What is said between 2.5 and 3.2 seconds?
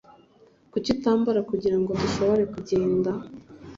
kugenda